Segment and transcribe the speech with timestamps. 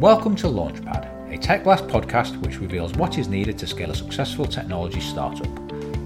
[0.00, 3.94] Welcome to Launchpad, a Tech Blast podcast which reveals what is needed to scale a
[3.96, 5.48] successful technology startup.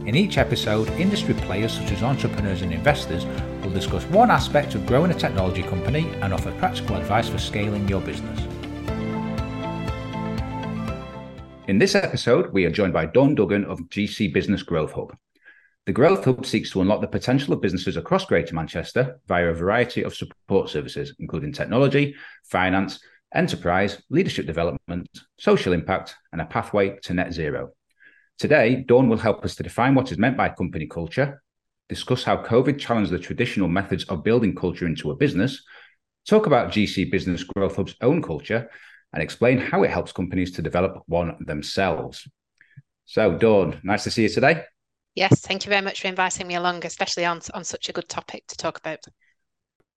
[0.07, 3.27] In each episode, industry players such as entrepreneurs and investors
[3.63, 7.87] will discuss one aspect of growing a technology company and offer practical advice for scaling
[7.87, 8.41] your business.
[11.69, 15.15] In this episode, we are joined by Dawn Duggan of GC Business Growth Hub.
[15.85, 19.53] The Growth Hub seeks to unlock the potential of businesses across Greater Manchester via a
[19.53, 22.99] variety of support services, including technology, finance,
[23.35, 27.71] enterprise, leadership development, social impact, and a pathway to net zero.
[28.39, 31.43] Today, Dawn will help us to define what is meant by company culture,
[31.89, 35.63] discuss how COVID challenged the traditional methods of building culture into a business,
[36.29, 38.71] talk about GC Business Growth Hub's own culture,
[39.13, 42.27] and explain how it helps companies to develop one themselves.
[43.05, 44.65] So, Dawn, nice to see you today.
[45.15, 48.09] Yes, thank you very much for inviting me along, especially on, on such a good
[48.09, 49.05] topic to talk about.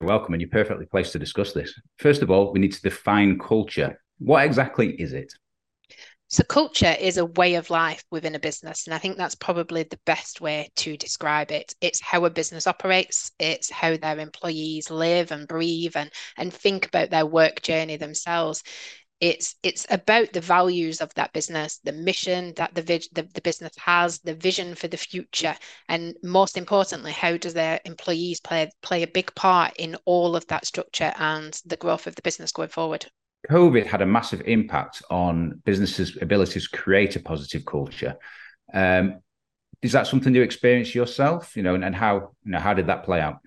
[0.05, 1.73] Welcome, and you're perfectly placed to discuss this.
[1.97, 3.99] First of all, we need to define culture.
[4.19, 5.33] What exactly is it?
[6.27, 8.85] So, culture is a way of life within a business.
[8.85, 11.73] And I think that's probably the best way to describe it.
[11.81, 16.87] It's how a business operates, it's how their employees live and breathe and, and think
[16.87, 18.63] about their work journey themselves
[19.25, 23.73] it's it's about the values of that business the mission that the, the, the business
[23.77, 25.55] has the vision for the future
[25.89, 30.45] and most importantly how does their employees play play a big part in all of
[30.45, 33.07] that structure and the growth of the business going forward?
[33.49, 38.15] Covid had a massive impact on businesses abilities to create a positive culture.
[38.73, 39.21] Um,
[39.81, 42.87] is that something you experienced yourself you know and, and how you know how did
[42.87, 43.39] that play out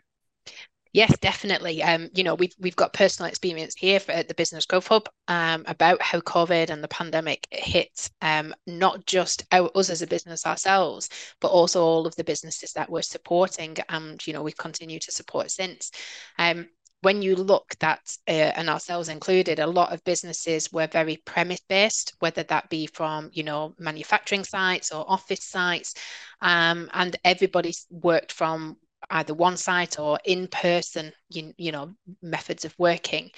[0.93, 1.83] Yes, definitely.
[1.83, 5.09] Um, you know, we've we've got personal experience here for, at the Business Growth Hub
[5.29, 10.07] um, about how COVID and the pandemic hit um, not just our, us as a
[10.07, 14.57] business ourselves, but also all of the businesses that we're supporting, and you know, we've
[14.57, 15.91] continued to support since.
[16.39, 16.69] Um,
[17.01, 21.61] when you look that, uh, and ourselves included, a lot of businesses were very premise
[21.69, 25.95] based, whether that be from you know manufacturing sites or office sites,
[26.41, 28.79] um, and everybody worked from
[29.11, 33.31] either one site or in person you, you know methods of working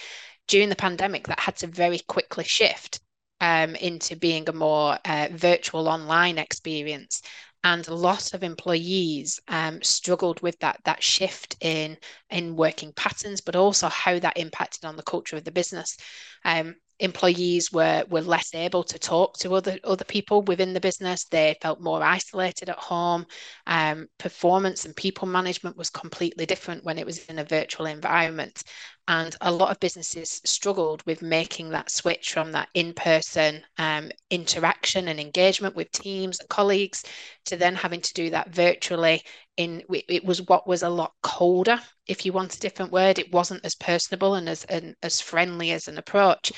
[0.49, 3.01] during the pandemic that had to very quickly shift
[3.41, 7.23] um, into being a more uh, virtual online experience.
[7.63, 11.99] And a lot of employees um, struggled with that that shift in
[12.31, 15.97] in working patterns but also how that impacted on the culture of the business.
[16.45, 21.25] Um, employees were were less able to talk to other other people within the business.
[21.25, 23.27] They felt more isolated at home.
[23.67, 28.63] Um, performance and people management was completely different when it was in a virtual environment.
[29.09, 35.09] And a lot of businesses struggled with making that switch from that in-person um, interaction
[35.09, 37.05] and engagement with teams and colleagues
[37.47, 39.23] to then having to do that virtually
[39.57, 43.19] in it was what was a lot colder if you want a different word.
[43.19, 46.53] It wasn't as personable and as and as friendly as an approach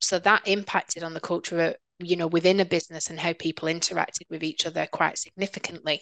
[0.00, 4.28] so that impacted on the culture you know within a business and how people interacted
[4.30, 6.00] with each other quite significantly.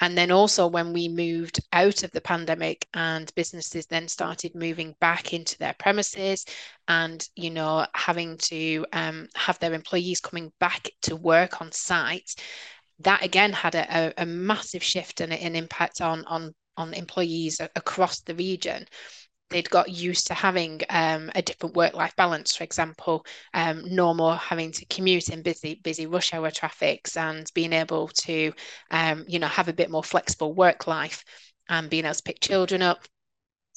[0.00, 4.94] And then also when we moved out of the pandemic and businesses then started moving
[5.00, 6.44] back into their premises
[6.88, 12.34] and you know having to um, have their employees coming back to work on site
[13.00, 17.60] that again had a, a, a massive shift and an impact on on on employees
[17.74, 18.86] across the region
[19.50, 22.56] they'd got used to having um, a different work-life balance.
[22.56, 23.24] For example,
[23.54, 28.08] um, no more having to commute in busy, busy rush hour traffics, and being able
[28.08, 28.52] to,
[28.90, 31.24] um, you know, have a bit more flexible work life,
[31.68, 33.06] and being able to pick children up.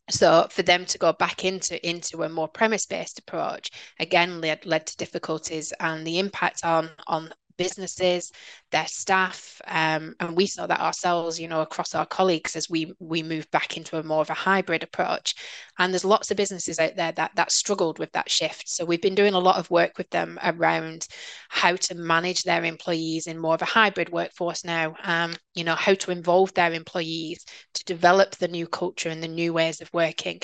[0.09, 3.69] So for them to go back into into a more premise-based approach,
[4.00, 8.31] again led led to difficulties, and the impact on on businesses,
[8.71, 12.91] their staff, um, and we saw that ourselves, you know, across our colleagues as we
[12.99, 15.35] we moved back into a more of a hybrid approach.
[15.77, 18.67] And there's lots of businesses out there that that struggled with that shift.
[18.67, 21.07] So we've been doing a lot of work with them around
[21.49, 24.95] how to manage their employees in more of a hybrid workforce now.
[25.03, 29.27] Um, you know, how to involve their employees to develop the new culture and the
[29.27, 30.39] new ways of working,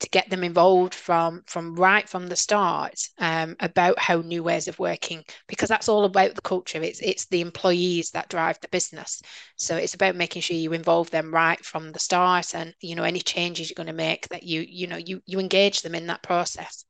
[0.00, 4.68] to get them involved from from right from the start um, about how new ways
[4.68, 6.82] of working, because that's all about the culture.
[6.82, 9.22] It's it's the employees that drive the business.
[9.56, 13.04] So it's about making sure you involve them right from the start, and you know
[13.04, 16.06] any changes you're going to make that you you know you you engage them in
[16.06, 16.84] that process.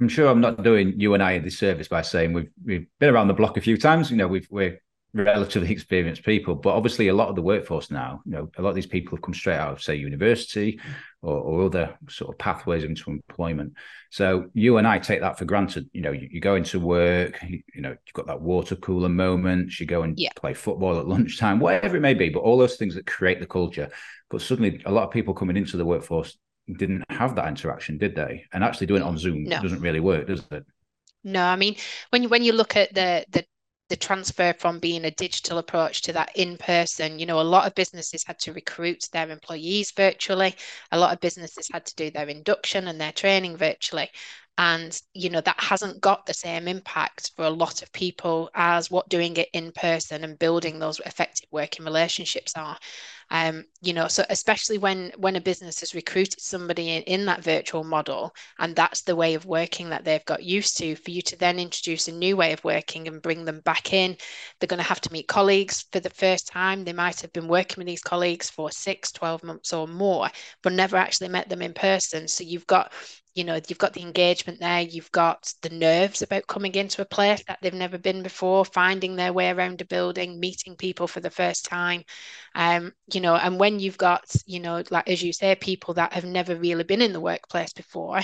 [0.00, 3.14] I'm sure I'm not doing you and I a disservice by saying we've we've been
[3.14, 4.10] around the block a few times.
[4.10, 4.80] You know, we've we're
[5.14, 8.70] relatively experienced people, but obviously a lot of the workforce now, you know, a lot
[8.70, 10.80] of these people have come straight out of say university
[11.20, 13.74] or, or other sort of pathways into employment.
[14.10, 15.88] So you and I take that for granted.
[15.92, 19.10] You know, you, you go into work, you, you, know, you've got that water cooler
[19.10, 20.30] moment, you go and yeah.
[20.34, 23.46] play football at lunchtime, whatever it may be, but all those things that create the
[23.46, 23.90] culture.
[24.30, 26.38] But suddenly a lot of people coming into the workforce
[26.78, 28.44] didn't have that interaction, did they?
[28.52, 29.60] And actually doing it on Zoom no.
[29.60, 30.64] doesn't really work, does it?
[31.24, 31.76] No, I mean
[32.10, 33.44] when you when you look at the the
[33.92, 37.18] the transfer from being a digital approach to that in person.
[37.18, 40.56] You know, a lot of businesses had to recruit their employees virtually.
[40.92, 44.08] A lot of businesses had to do their induction and their training virtually
[44.58, 48.90] and you know that hasn't got the same impact for a lot of people as
[48.90, 52.76] what doing it in person and building those effective working relationships are.
[53.30, 57.42] Um, you know so especially when when a business has recruited somebody in, in that
[57.42, 61.22] virtual model and that's the way of working that they've got used to for you
[61.22, 64.14] to then introduce a new way of working and bring them back in.
[64.60, 65.86] They're going to have to meet colleagues.
[65.92, 69.42] For the first time they might have been working with these colleagues for six 12
[69.44, 70.28] months or more
[70.62, 72.28] but never actually met them in person.
[72.28, 72.92] So you've got
[73.34, 77.06] you know you've got the engagement there you've got the nerves about coming into a
[77.06, 81.20] place that they've never been before finding their way around a building meeting people for
[81.20, 82.02] the first time
[82.54, 86.12] um you know and when you've got you know like as you say people that
[86.12, 88.20] have never really been in the workplace before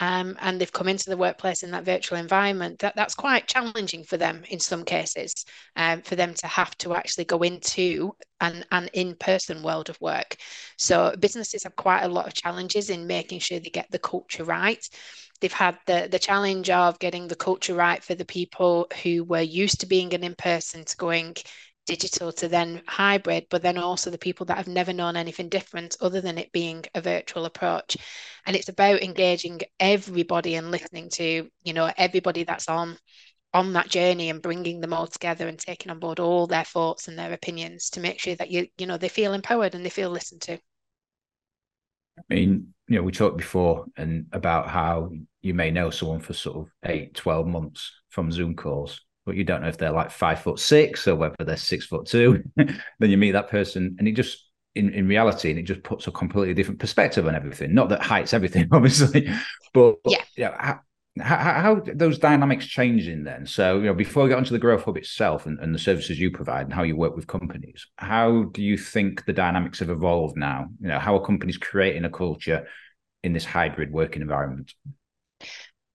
[0.00, 4.04] um, and they've come into the workplace in that virtual environment, that, that's quite challenging
[4.04, 5.44] for them in some cases,
[5.76, 10.36] um, for them to have to actually go into an, an in-person world of work.
[10.76, 14.44] So businesses have quite a lot of challenges in making sure they get the culture
[14.44, 14.84] right.
[15.40, 19.40] They've had the, the challenge of getting the culture right for the people who were
[19.40, 21.36] used to being an in-person to going
[21.86, 25.96] digital to then hybrid, but then also the people that have never known anything different
[26.00, 27.96] other than it being a virtual approach.
[28.46, 32.98] And it's about engaging everybody and listening to, you know, everybody that's on
[33.52, 37.06] on that journey and bringing them all together and taking on board all their thoughts
[37.06, 39.90] and their opinions to make sure that you you know they feel empowered and they
[39.90, 40.54] feel listened to.
[42.18, 45.10] I mean, you know, we talked before and about how
[45.40, 49.44] you may know someone for sort of eight, 12 months from Zoom calls but you
[49.44, 52.42] don't know if they're like five foot six or whether they're six foot two.
[52.56, 54.44] then you meet that person, and it just
[54.74, 57.74] in, in reality, and it just puts a completely different perspective on everything.
[57.74, 59.30] Not that height's everything, obviously,
[59.72, 60.80] but yeah, you know, how,
[61.20, 63.46] how, how, those dynamics changing then?
[63.46, 66.18] So, you know, before we get onto the growth hub itself and, and the services
[66.18, 69.90] you provide and how you work with companies, how do you think the dynamics have
[69.90, 70.66] evolved now?
[70.80, 72.66] You know, how are companies creating a culture
[73.22, 74.74] in this hybrid working environment?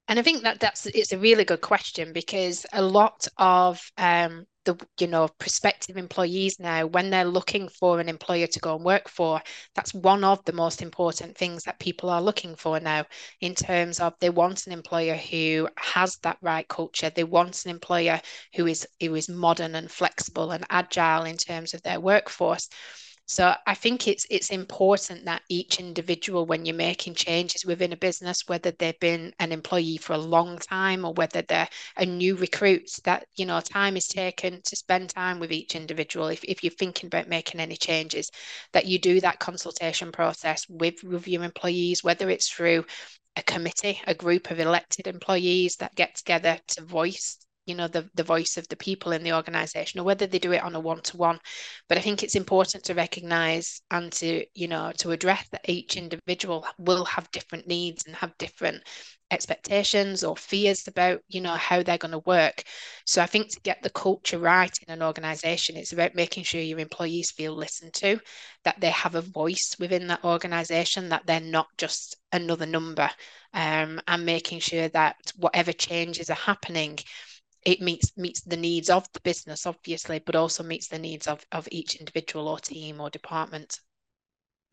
[0.10, 4.48] And I think that that's it's a really good question because a lot of um,
[4.66, 8.84] the you know prospective employees now, when they're looking for an employer to go and
[8.84, 9.40] work for,
[9.76, 13.06] that's one of the most important things that people are looking for now.
[13.40, 17.70] In terms of they want an employer who has that right culture, they want an
[17.70, 18.20] employer
[18.56, 22.68] who is who is modern and flexible and agile in terms of their workforce.
[23.30, 27.96] So I think it's it's important that each individual, when you're making changes within a
[27.98, 32.36] business, whether they've been an employee for a long time or whether they're a new
[32.36, 36.28] recruit, that you know time is taken to spend time with each individual.
[36.30, 38.32] If, if you're thinking about making any changes,
[38.74, 42.84] that you do that consultation process with with your employees, whether it's through
[43.36, 47.38] a committee, a group of elected employees that get together to voice
[47.70, 50.52] you know the, the voice of the people in the organization or whether they do
[50.52, 51.40] it on a one-to-one.
[51.88, 55.96] But i think it's important to recognize and to you know to address that each
[55.96, 58.84] individual will have different needs and have different
[59.32, 62.64] expectations or fears about you know how they're going to work.
[63.06, 66.62] So i think to get the culture right in an organization it's about making sure
[66.62, 68.20] your employees feel listened to
[68.64, 73.10] that they have a voice within that organization that they're not just another number
[73.54, 76.98] um, and making sure that whatever changes are happening
[77.66, 81.46] it meets meets the needs of the business obviously but also meets the needs of,
[81.52, 83.80] of each individual or team or department.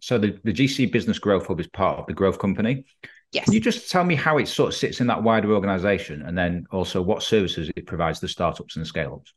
[0.01, 2.85] So the, the gc business growth hub is part of the growth company.
[3.33, 3.45] Yes.
[3.45, 6.39] Can you just tell me how it sort of sits in that wider organization and
[6.39, 9.33] then also what services it provides the startups and scale-ups?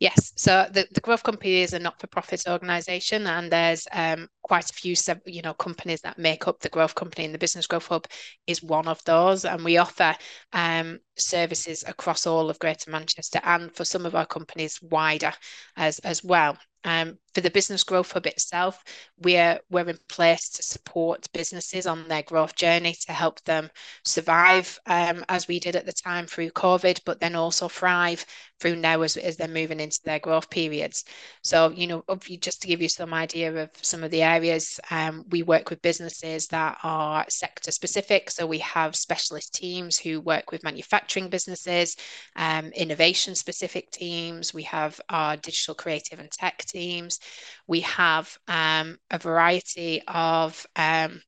[0.00, 4.74] Yes, so the, the Growth Company is a not-for-profit organisation, and there's um, quite a
[4.74, 4.94] few,
[5.26, 8.06] you know, companies that make up the Growth Company, and the Business Growth Hub
[8.46, 9.44] is one of those.
[9.44, 10.14] And we offer
[10.52, 15.32] um, services across all of Greater Manchester, and for some of our companies wider
[15.76, 16.56] as as well.
[16.86, 18.84] Um, for the Business Growth Hub itself,
[19.18, 23.70] we're, we're in place to support businesses on their growth journey to help them
[24.04, 28.26] survive, um, as we did at the time through COVID, but then also thrive
[28.60, 31.04] through now as, as they're moving into their growth periods.
[31.42, 32.04] So, you know,
[32.38, 35.82] just to give you some idea of some of the areas, um, we work with
[35.82, 38.30] businesses that are sector specific.
[38.30, 41.96] So we have specialist teams who work with manufacturing businesses,
[42.36, 44.52] um, innovation specific teams.
[44.52, 47.18] We have our digital creative and tech teams.
[47.66, 51.20] We have um, a variety of um,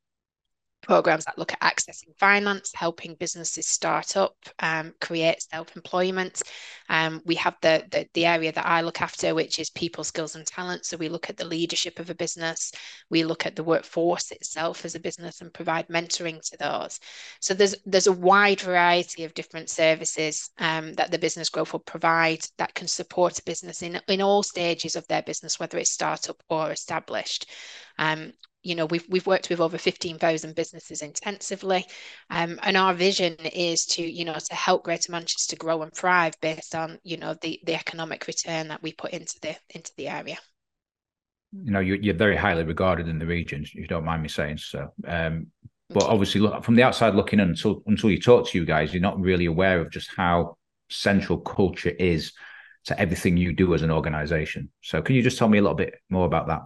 [0.86, 6.42] programs that look at accessing finance, helping businesses start up, um, create self-employment.
[6.88, 10.36] Um, we have the, the, the area that I look after, which is people, skills,
[10.36, 10.86] and talent.
[10.86, 12.70] So we look at the leadership of a business.
[13.10, 17.00] We look at the workforce itself as a business and provide mentoring to those.
[17.40, 21.80] So there's there's a wide variety of different services um, that the Business Growth will
[21.80, 25.90] provide that can support a business in in all stages of their business, whether it's
[25.90, 27.50] startup or established.
[27.98, 28.32] Um,
[28.66, 31.86] you know we've we've worked with over 15,000 businesses intensively.
[32.30, 36.34] Um, and our vision is to you know to help greater manchester grow and thrive
[36.40, 40.08] based on you know the the economic return that we put into the into the
[40.08, 40.38] area.
[41.52, 44.28] You know you're, you're very highly regarded in the region if you don't mind me
[44.28, 44.92] saying so.
[45.06, 45.46] Um,
[45.88, 48.92] but obviously look from the outside looking in until until you talk to you guys
[48.92, 50.56] you're not really aware of just how
[50.90, 52.32] central culture is
[52.86, 54.70] to everything you do as an organization.
[54.80, 56.62] So can you just tell me a little bit more about that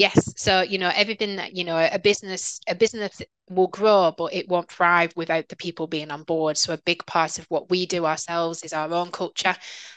[0.00, 0.32] yes.
[0.36, 4.48] So you know everything that you know a business a business will grow, but it
[4.48, 6.56] won't thrive without the people being on board.
[6.56, 9.56] So a big part of what we do ourselves is our own culture.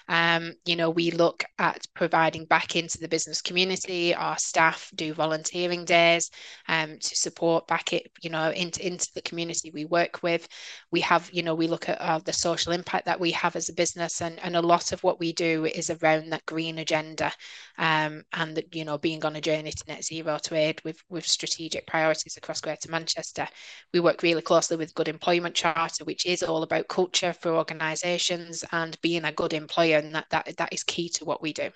[0.09, 4.13] Um, you know, we look at providing back into the business community.
[4.13, 6.29] Our staff do volunteering days
[6.67, 10.47] um, to support back it, you know, into into the community we work with.
[10.91, 13.69] We have, you know, we look at uh, the social impact that we have as
[13.69, 17.31] a business, and and a lot of what we do is around that green agenda,
[17.77, 21.25] um, and the, you know, being on a journey to net zero trade with with
[21.25, 23.55] strategic priorities across Greater Manchester sector.
[23.93, 28.63] We work really closely with Good Employment Charter, which is all about culture for organisations
[28.71, 31.69] and being a good employer, and that, that that is key to what we do.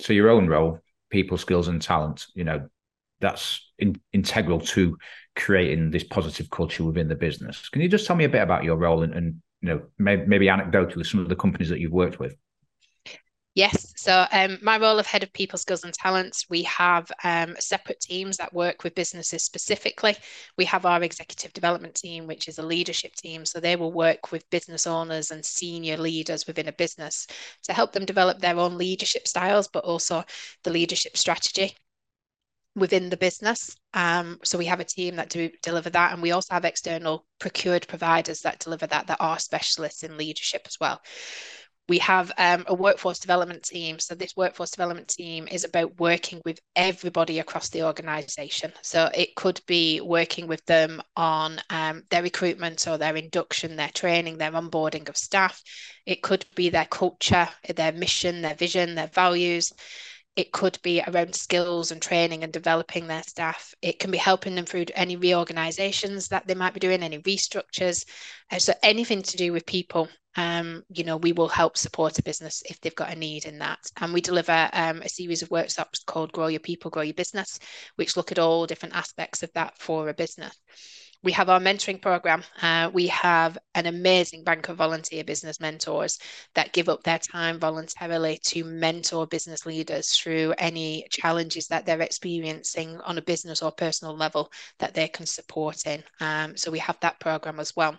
[0.00, 2.68] So your own role, people skills and talent, you know,
[3.20, 4.96] that's in, integral to
[5.36, 7.68] creating this positive culture within the business.
[7.68, 10.24] Can you just tell me a bit about your role and, and you know maybe,
[10.26, 12.36] maybe anecdotally some of the companies that you've worked with?
[13.54, 13.87] Yes.
[13.98, 17.98] So, um, my role of head of people skills and talents, we have um, separate
[17.98, 20.14] teams that work with businesses specifically.
[20.56, 23.44] We have our executive development team, which is a leadership team.
[23.44, 27.26] So, they will work with business owners and senior leaders within a business
[27.64, 30.22] to help them develop their own leadership styles, but also
[30.62, 31.74] the leadership strategy
[32.76, 33.74] within the business.
[33.94, 37.26] Um, so we have a team that do deliver that, and we also have external
[37.40, 41.00] procured providers that deliver that that are specialists in leadership as well
[41.88, 43.98] we have um, a workforce development team.
[43.98, 48.72] So, this workforce development team is about working with everybody across the organization.
[48.82, 53.90] So, it could be working with them on um, their recruitment or their induction, their
[53.94, 55.62] training, their onboarding of staff.
[56.04, 59.72] It could be their culture, their mission, their vision, their values.
[60.36, 63.74] It could be around skills and training and developing their staff.
[63.82, 68.04] It can be helping them through any reorganizations that they might be doing, any restructures.
[68.50, 72.22] Uh, so, anything to do with people um, you know, we will help support a
[72.22, 73.80] business if they've got a need in that.
[74.00, 77.58] And we deliver um, a series of workshops called Grow Your People, Grow Your Business,
[77.96, 80.56] which look at all different aspects of that for a business.
[81.24, 82.44] We have our mentoring program.
[82.62, 86.20] Uh, we have an amazing bank of volunteer business mentors
[86.54, 92.00] that give up their time voluntarily to mentor business leaders through any challenges that they're
[92.00, 96.04] experiencing on a business or personal level that they can support in.
[96.20, 97.98] Um, so we have that program as well.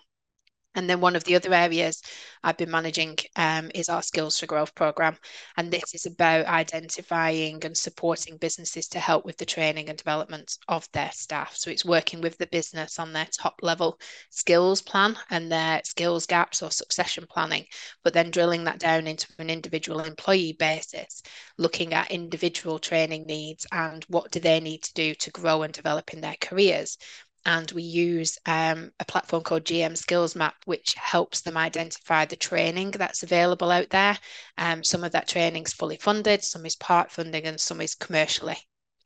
[0.79, 2.01] And then one of the other areas
[2.41, 5.17] I've been managing um, is our Skills for Growth program.
[5.57, 10.57] And this is about identifying and supporting businesses to help with the training and development
[10.69, 11.53] of their staff.
[11.57, 16.25] So it's working with the business on their top level skills plan and their skills
[16.25, 17.65] gaps or succession planning,
[18.05, 21.21] but then drilling that down into an individual employee basis,
[21.57, 25.73] looking at individual training needs and what do they need to do to grow and
[25.73, 26.97] develop in their careers
[27.45, 32.35] and we use um, a platform called GM Skills Map, which helps them identify the
[32.35, 34.17] training that's available out there.
[34.57, 37.95] Um, some of that training is fully funded, some is part funding, and some is
[37.95, 38.57] commercially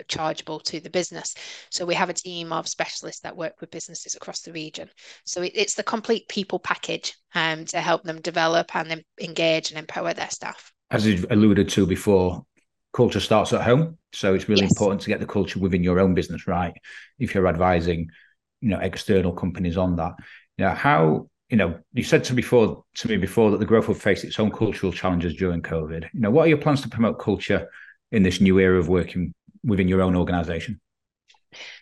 [0.07, 1.35] chargeable to the business.
[1.69, 4.89] So we have a team of specialists that work with businesses across the region.
[5.25, 9.79] So it, it's the complete people package um, to help them develop and engage and
[9.79, 10.71] empower their staff.
[10.91, 12.45] As you alluded to before,
[12.93, 13.97] culture starts at home.
[14.13, 14.71] So it's really yes.
[14.71, 16.73] important to get the culture within your own business right.
[17.19, 18.09] If you're advising
[18.63, 20.13] you know external companies on that.
[20.57, 23.87] You know how you know you said to before to me before that the growth
[23.87, 26.07] will face its own cultural challenges during COVID.
[26.13, 27.69] You know what are your plans to promote culture
[28.11, 29.33] in this new era of working
[29.63, 30.79] within your own organisation?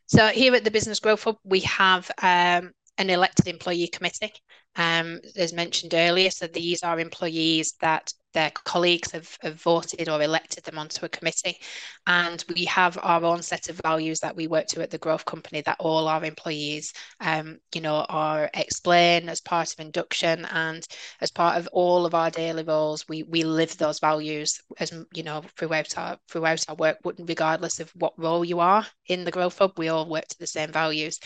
[0.07, 4.33] So here at the Business Growth Hub, we have um, an elected employee committee,
[4.75, 6.31] um, as mentioned earlier.
[6.31, 11.09] So these are employees that their colleagues have, have, voted or elected them onto a
[11.09, 11.59] committee.
[12.07, 15.25] And we have our own set of values that we work to at the growth
[15.25, 20.85] company that all our employees, um, you know, are explained as part of induction and
[21.19, 23.07] as part of all of our daily roles.
[23.07, 27.91] We we live those values as you know throughout our throughout our work, regardless of
[27.95, 29.77] what role you are in the growth hub.
[29.77, 31.19] We all work to the same values.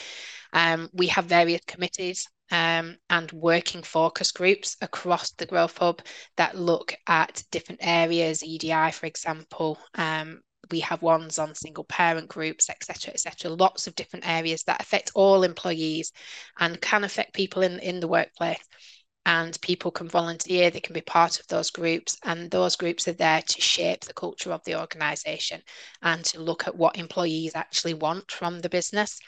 [0.54, 6.02] Um, we have various committees um, and working focus groups across the Growth Hub
[6.38, 9.80] that look at different areas, EDI, for example.
[9.96, 13.52] Um, we have ones on single parent groups, etc., etc.
[13.52, 16.12] Lots of different areas that affect all employees
[16.60, 18.64] and can affect people in, in the workplace.
[19.28, 23.14] And people can volunteer, they can be part of those groups, and those groups are
[23.14, 25.64] there to shape the culture of the organisation
[26.04, 29.20] and to look at what employees actually want from the business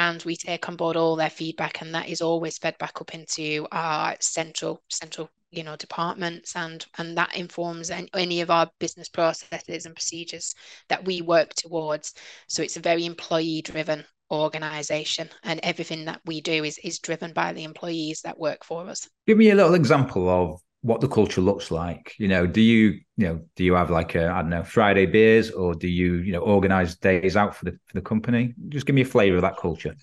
[0.00, 3.14] and we take on board all their feedback and that is always fed back up
[3.14, 9.10] into our central central you know departments and and that informs any, of our business
[9.10, 10.54] processes and procedures
[10.88, 12.14] that we work towards.
[12.48, 17.34] So it's a very employee driven organization and everything that we do is is driven
[17.34, 19.06] by the employees that work for us.
[19.26, 22.14] Give me a little example of what the culture looks like.
[22.18, 25.06] You know do you you know do you have like a i don't know friday
[25.06, 28.54] beers or do you you know organize days out for the for the company?
[28.68, 29.94] Just give me a flavor of that culture.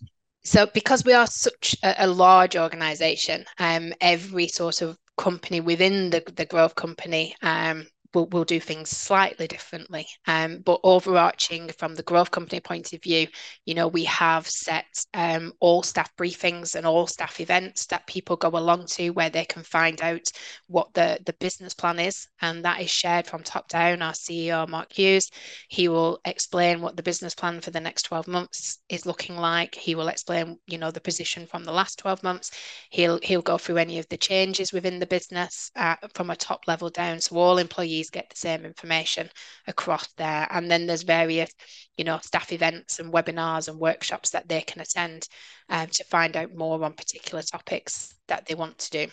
[0.44, 6.12] So because we are such a, a large organization um every sort of company within
[6.12, 10.08] the, the growth company um we'll, we'll do things slightly differently.
[10.28, 13.28] Um, but overarching from the growth company point of view,
[13.66, 18.36] you know, we have set um, all staff briefings and all staff events that people
[18.36, 20.28] go along to where they can find out
[20.68, 22.28] what the, the business plan is.
[22.42, 24.02] And that is shared from top down.
[24.02, 25.30] Our CEO, Mark Hughes,
[25.68, 29.76] he will explain what the business plan for the next 12 months is looking like.
[29.76, 32.52] He will explain, you know, the position from the last 12 months.
[32.90, 36.62] He'll, he'll go through any of the changes within the business uh, from a top
[36.68, 37.20] level down.
[37.20, 39.30] So all employees employees get the same information
[39.68, 40.48] across there.
[40.52, 41.52] And then there's various,
[41.98, 45.28] you know, staff events and webinars and workshops that they can attend
[45.70, 49.12] um, to find out more on particular topics that they want to do.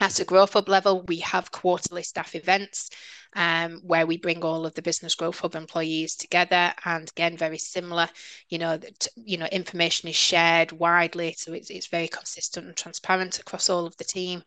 [0.00, 2.90] At a Growth Hub level, we have quarterly staff events
[3.34, 6.72] um, where we bring all of the Business Growth Hub employees together.
[6.84, 8.08] And again, very similar,
[8.48, 11.34] you know, that, you know, information is shared widely.
[11.36, 14.44] So it's, it's very consistent and transparent across all of the team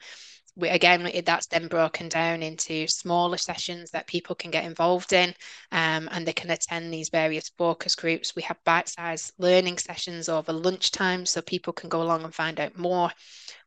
[0.55, 5.29] we, again, that's then broken down into smaller sessions that people can get involved in
[5.71, 8.35] um, and they can attend these various focus groups.
[8.35, 12.59] We have bite sized learning sessions over lunchtime so people can go along and find
[12.59, 13.11] out more.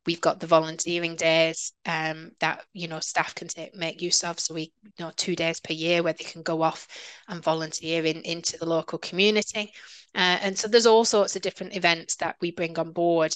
[0.07, 4.39] We've got the volunteering days um, that you know staff can take, make use of.
[4.39, 6.87] So we you know two days per year where they can go off
[7.29, 9.73] and volunteer in, into the local community.
[10.15, 13.35] Uh, and so there's all sorts of different events that we bring on board.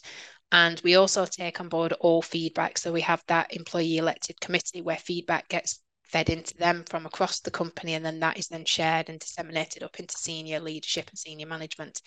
[0.50, 2.78] And we also take on board all feedback.
[2.78, 7.40] So we have that employee elected committee where feedback gets fed into them from across
[7.40, 11.18] the company and then that is then shared and disseminated up into senior leadership and
[11.18, 12.00] senior management.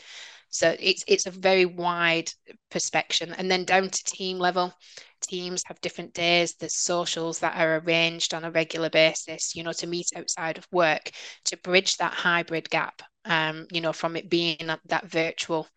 [0.49, 2.32] So it's it's a very wide
[2.71, 4.73] perspective and then down to team level
[5.21, 6.56] teams have different days.
[6.56, 10.67] There's socials that are arranged on a regular basis you know to meet outside of
[10.71, 11.12] work
[11.45, 15.67] to bridge that hybrid gap um you know from it being that virtual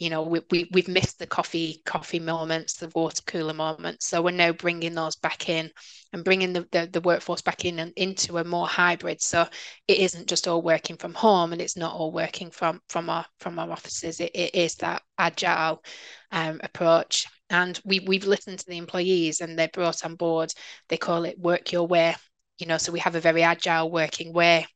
[0.00, 4.06] you know we, we we've missed the coffee coffee moments the water cooler moments.
[4.06, 5.70] So we're now bringing those back in
[6.12, 9.20] and bringing the, the, the workforce back in and into a more hybrid.
[9.22, 9.46] So
[9.86, 13.26] it isn't just all working from home and it's not all working from from our
[13.38, 14.18] from our offices.
[14.18, 15.84] It, it is that agile
[16.32, 17.26] um, approach.
[17.50, 20.52] And we we've listened to the employees and they're brought on board.
[20.88, 22.16] They call it work your way
[22.58, 24.66] you know so we have a very agile working way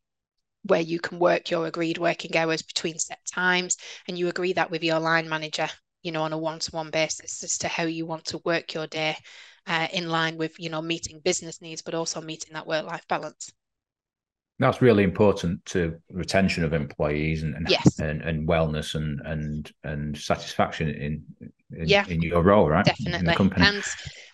[0.64, 3.76] where you can work your agreed working hours between set times
[4.08, 5.68] and you agree that with your line manager
[6.02, 9.16] you know on a one-to-one basis as to how you want to work your day
[9.66, 13.52] uh, in line with you know meeting business needs but also meeting that work-life balance
[14.60, 17.98] that's really important to retention of employees and and, yes.
[17.98, 21.24] and, and wellness and and and satisfaction in
[21.76, 23.84] in, yeah, in your role right definitely and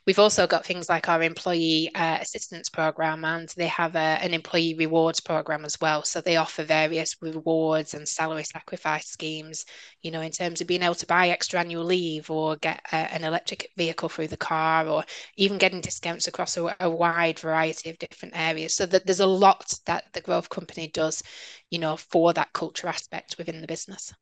[0.06, 4.32] We've also got things like our employee uh, assistance program, and they have a, an
[4.32, 6.02] employee rewards program as well.
[6.02, 9.66] So they offer various rewards and salary sacrifice schemes,
[10.02, 12.96] you know, in terms of being able to buy extra annual leave or get a,
[12.96, 15.04] an electric vehicle through the car, or
[15.36, 18.74] even getting discounts across a, a wide variety of different areas.
[18.74, 21.22] So that there's a lot that the growth company does,
[21.70, 24.14] you know, for that culture aspect within the business.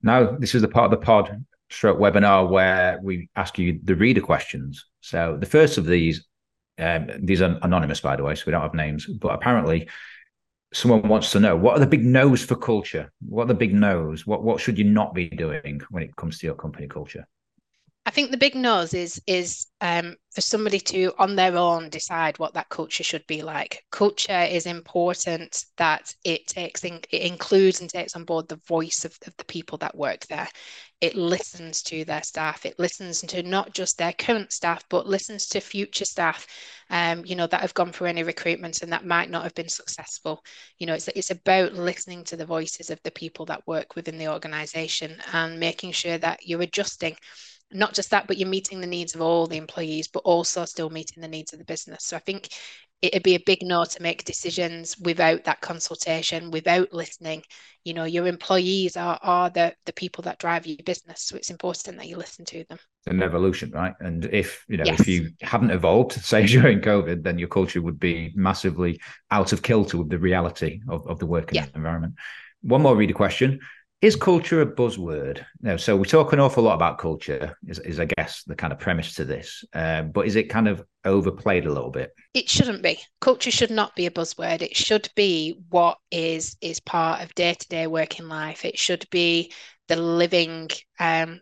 [0.00, 3.94] Now, this is the part of the pod stroke webinar where we ask you the
[3.94, 4.86] reader questions.
[5.00, 6.26] So the first of these,
[6.78, 9.88] um, these are anonymous, by the way, so we don't have names, but apparently
[10.72, 13.12] someone wants to know what are the big no's for culture?
[13.26, 14.26] What are the big no's?
[14.26, 17.26] What what should you not be doing when it comes to your company culture?
[18.10, 22.40] I think the big no's is is um, for somebody to on their own decide
[22.40, 23.84] what that culture should be like.
[23.92, 29.04] Culture is important that it takes in, it includes and takes on board the voice
[29.04, 30.48] of, of the people that work there.
[31.00, 32.66] It listens to their staff.
[32.66, 36.48] It listens to not just their current staff, but listens to future staff,
[36.90, 39.68] um, you know, that have gone through any recruitment and that might not have been
[39.68, 40.42] successful.
[40.78, 44.18] You know, it's it's about listening to the voices of the people that work within
[44.18, 47.14] the organisation and making sure that you're adjusting
[47.72, 50.90] not just that, but you're meeting the needs of all the employees, but also still
[50.90, 52.04] meeting the needs of the business.
[52.04, 52.48] So I think
[53.02, 57.42] it'd be a big no to make decisions without that consultation, without listening.
[57.84, 61.22] You know, your employees are are the the people that drive your business.
[61.22, 62.78] So it's important that you listen to them.
[63.06, 63.94] An evolution, right?
[64.00, 65.00] And if you know, yes.
[65.00, 69.62] if you hadn't evolved, say during COVID, then your culture would be massively out of
[69.62, 71.66] kilter with the reality of, of the working yeah.
[71.74, 72.14] environment.
[72.62, 73.60] One more reader question
[74.02, 75.44] is culture a buzzword?
[75.60, 78.72] No, so we talk an awful lot about culture, is, is I guess the kind
[78.72, 79.62] of premise to this.
[79.74, 82.12] Um, but is it kind of overplayed a little bit?
[82.32, 82.98] It shouldn't be.
[83.20, 84.62] Culture should not be a buzzword.
[84.62, 88.64] It should be what is is part of day to day working life.
[88.64, 89.52] It should be
[89.88, 91.40] the living um,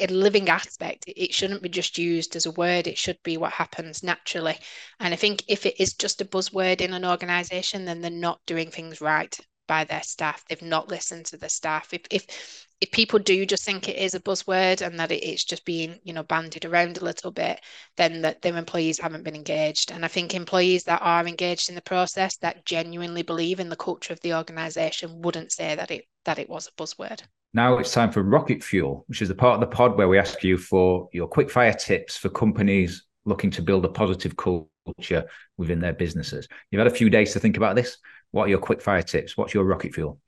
[0.00, 1.04] a living aspect.
[1.08, 2.86] It shouldn't be just used as a word.
[2.86, 4.56] It should be what happens naturally.
[5.00, 8.40] And I think if it is just a buzzword in an organization, then they're not
[8.46, 9.36] doing things right
[9.68, 10.44] by their staff.
[10.48, 11.94] They've not listened to the staff.
[11.94, 15.64] If if if people do just think it is a buzzword and that it's just
[15.64, 17.60] being you know bandied around a little bit,
[17.96, 19.92] then that their employees haven't been engaged.
[19.92, 23.76] And I think employees that are engaged in the process that genuinely believe in the
[23.76, 27.22] culture of the organisation wouldn't say that it that it was a buzzword.
[27.54, 30.18] Now it's time for Rocket Fuel, which is the part of the pod where we
[30.18, 35.24] ask you for your quick fire tips for companies looking to build a positive culture
[35.56, 36.48] within their businesses.
[36.70, 37.98] You've had a few days to think about this.
[38.30, 39.36] What are your quick fire tips?
[39.36, 40.20] What's your rocket fuel?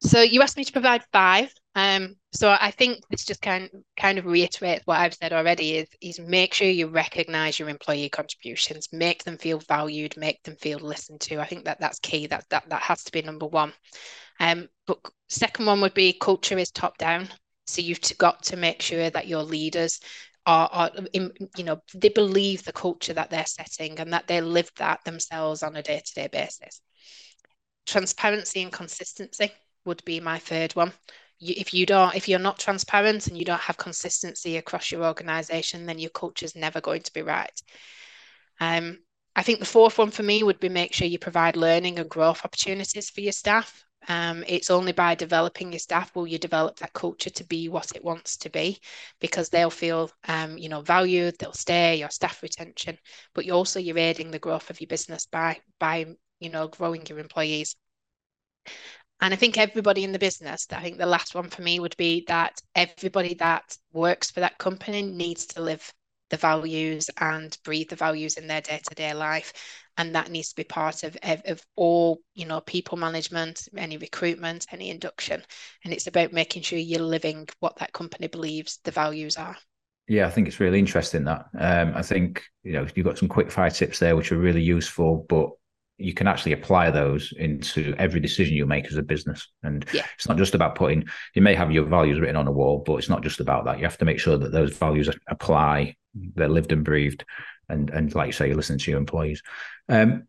[0.00, 1.52] So you asked me to provide five.
[1.74, 5.88] Um, so I think this just kind kind of reiterates what I've said already is
[6.00, 10.78] is make sure you recognize your employee contributions, make them feel valued, make them feel
[10.78, 11.40] listened to.
[11.40, 12.26] I think that that's key.
[12.26, 13.72] That that that has to be number one.
[14.40, 17.28] Um, but second one would be culture is top down.
[17.66, 20.00] So you've got to make sure that your leaders
[20.46, 24.40] are, are in, you know they believe the culture that they're setting and that they
[24.40, 26.80] live that themselves on a day-to-day basis
[27.88, 29.50] transparency and consistency
[29.84, 30.92] would be my third one.
[31.38, 35.04] You, if you don't, if you're not transparent and you don't have consistency across your
[35.04, 37.62] organization, then your culture is never going to be right.
[38.60, 38.98] Um,
[39.34, 42.10] I think the fourth one for me would be make sure you provide learning and
[42.10, 43.84] growth opportunities for your staff.
[44.08, 47.92] Um, it's only by developing your staff will you develop that culture to be what
[47.94, 48.78] it wants to be,
[49.20, 51.36] because they'll feel, um, you know, valued.
[51.38, 51.96] They'll stay.
[51.96, 52.98] Your staff retention,
[53.34, 56.06] but you also you're aiding the growth of your business by by
[56.40, 57.76] you know, growing your employees.
[59.20, 61.96] And I think everybody in the business, I think the last one for me would
[61.96, 65.92] be that everybody that works for that company needs to live
[66.30, 69.52] the values and breathe the values in their day-to-day life
[69.96, 73.96] and that needs to be part of, of, of all you know people management any
[73.96, 75.42] recruitment any induction
[75.84, 79.56] and it's about making sure you're living what that company believes the values are
[80.08, 81.46] yeah, I think it's really interesting that.
[81.58, 84.62] Um, I think you know you've got some quick fire tips there, which are really
[84.62, 85.26] useful.
[85.28, 85.50] But
[85.98, 89.48] you can actually apply those into every decision you make as a business.
[89.64, 90.06] And yeah.
[90.14, 92.96] it's not just about putting, you may have your values written on a wall, but
[92.96, 93.78] it's not just about that.
[93.78, 97.24] You have to make sure that those values apply, they're lived and breathed.
[97.68, 99.42] And, and like you say, you listen to your employees.
[99.88, 100.28] Um,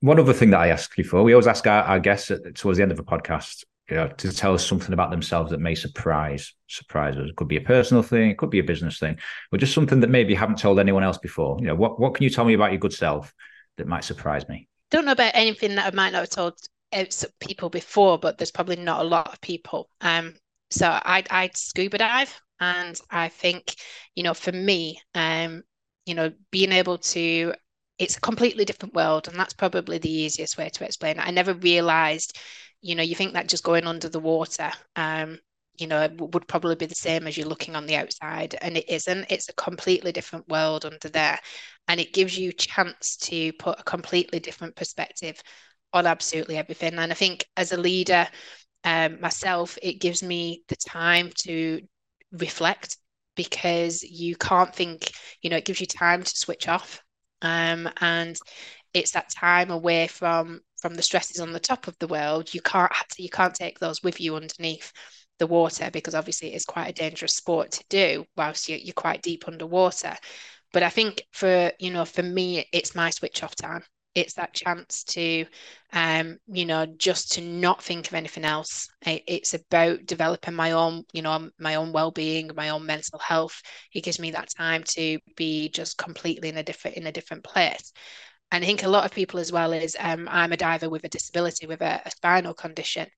[0.00, 2.54] one other thing that I ask you for, we always ask our, our guests at,
[2.54, 5.60] towards the end of a podcast, you know, to tell us something about themselves that
[5.60, 7.30] may surprise surprise us.
[7.30, 9.18] It could be a personal thing, it could be a business thing,
[9.50, 11.58] but just something that maybe you haven't told anyone else before.
[11.60, 13.32] You know, what what can you tell me about your good self
[13.76, 14.68] that might surprise me?
[14.90, 16.58] Don't know about anything that I might not have told
[17.40, 19.88] people before, but there's probably not a lot of people.
[20.00, 20.34] Um,
[20.70, 23.74] so I'd, I'd scuba dive, and I think
[24.14, 25.62] you know for me, um,
[26.06, 27.54] you know, being able to
[27.98, 31.26] it's a completely different world, and that's probably the easiest way to explain it.
[31.26, 32.36] I never realized,
[32.80, 35.38] you know, you think that just going under the water, um,
[35.76, 38.76] you know, it would probably be the same as you're looking on the outside, and
[38.76, 39.26] it isn't.
[39.30, 41.38] It's a completely different world under there,
[41.88, 45.40] and it gives you chance to put a completely different perspective
[45.92, 46.94] on absolutely everything.
[46.98, 48.28] And I think as a leader,
[48.84, 51.80] um, myself, it gives me the time to
[52.32, 52.98] reflect
[53.36, 55.10] because you can't think.
[55.42, 57.02] You know, it gives you time to switch off,
[57.42, 58.36] um, and
[58.92, 62.52] it's that time away from from the stresses on the top of the world.
[62.54, 64.92] You can't you can't take those with you underneath
[65.38, 68.94] the water because obviously it is quite a dangerous sport to do whilst you're, you're
[68.94, 70.14] quite deep underwater.
[70.72, 73.82] But i think for you know for me it's my switch off time.
[74.14, 75.44] It's that chance to
[75.92, 78.88] um you know just to not think of anything else.
[79.04, 83.60] It's about developing my own you know my own well-being my own mental health.
[83.92, 87.44] It gives me that time to be just completely in a different in a different
[87.44, 87.92] place.
[88.52, 91.02] And I think a lot of people as well is um, I'm a diver with
[91.04, 93.08] a disability with a, a spinal condition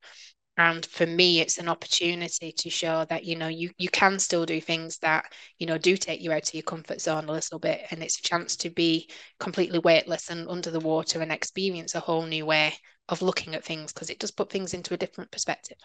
[0.56, 4.46] and for me it's an opportunity to show that you know you you can still
[4.46, 5.24] do things that
[5.58, 8.18] you know do take you out of your comfort zone a little bit and it's
[8.18, 12.46] a chance to be completely weightless and under the water and experience a whole new
[12.46, 12.72] way
[13.08, 15.78] of looking at things because it does put things into a different perspective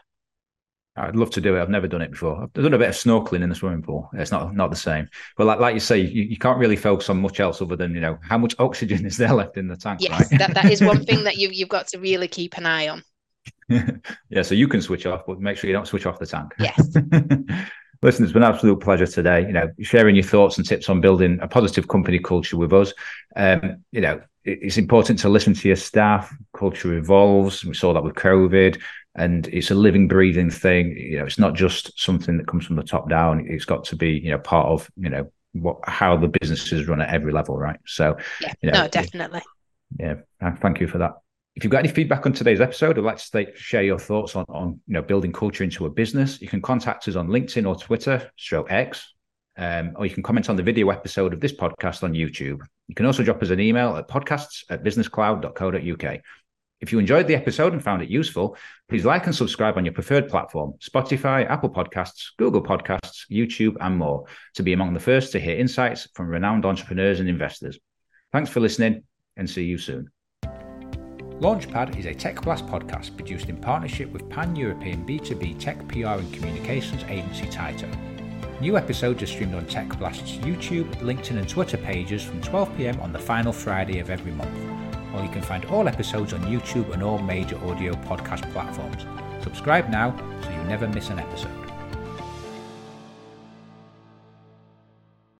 [0.97, 1.61] I'd love to do it.
[1.61, 2.43] I've never done it before.
[2.43, 4.09] I've done a bit of snorkeling in the swimming pool.
[4.13, 5.07] It's not not the same.
[5.37, 7.95] But like like you say, you, you can't really focus on much else other than
[7.95, 10.01] you know how much oxygen is there left in the tank.
[10.01, 10.39] Yes, right?
[10.39, 13.03] that, that is one thing that you've you've got to really keep an eye on.
[14.29, 16.53] yeah, so you can switch off, but make sure you don't switch off the tank.
[16.59, 16.77] Yes.
[18.03, 19.41] Listen, it's been an absolute pleasure today.
[19.41, 22.93] You know, sharing your thoughts and tips on building a positive company culture with us.
[23.35, 26.35] Um, you know, it's important to listen to your staff.
[26.57, 27.63] Culture evolves.
[27.63, 28.81] We saw that with COVID,
[29.15, 30.97] and it's a living, breathing thing.
[30.97, 33.45] You know, it's not just something that comes from the top down.
[33.47, 37.01] It's got to be, you know, part of, you know, what how the businesses run
[37.01, 37.79] at every level, right?
[37.85, 39.41] So, yeah, you know, no, definitely.
[39.99, 40.15] Yeah,
[40.59, 41.11] thank you for that.
[41.55, 44.35] If you've got any feedback on today's episode, I'd like to stay, share your thoughts
[44.35, 46.41] on, on you know building culture into a business.
[46.41, 49.13] You can contact us on LinkedIn or Twitter, stroke X,
[49.57, 52.61] um, or you can comment on the video episode of this podcast on YouTube.
[52.87, 56.21] You can also drop us an email at podcasts at businesscloud.co.uk.
[56.79, 58.57] If you enjoyed the episode and found it useful,
[58.89, 63.97] please like and subscribe on your preferred platform Spotify, Apple Podcasts, Google Podcasts, YouTube, and
[63.97, 67.77] more to be among the first to hear insights from renowned entrepreneurs and investors.
[68.31, 69.03] Thanks for listening
[69.37, 70.09] and see you soon.
[71.41, 76.19] Launchpad is a Tech Blast podcast produced in partnership with pan European B2B tech PR
[76.19, 77.89] and communications agency Tyto.
[78.59, 83.11] New episodes are streamed on Tech Blast's YouTube, LinkedIn, and Twitter pages from 12pm on
[83.11, 84.55] the final Friday of every month.
[85.15, 89.07] Or you can find all episodes on YouTube and all major audio podcast platforms.
[89.41, 91.60] Subscribe now so you never miss an episode.